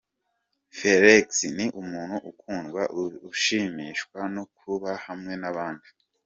[0.77, 1.25] Felix
[1.55, 2.81] ni umuntu ukundwa,
[3.31, 5.87] ushimishwa no kuba hamwe n’abandi.